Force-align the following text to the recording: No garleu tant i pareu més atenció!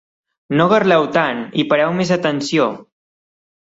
No 0.61 0.65
garleu 0.71 1.05
tant 1.19 1.43
i 1.63 1.67
pareu 1.73 1.93
més 1.99 2.13
atenció! 2.19 2.67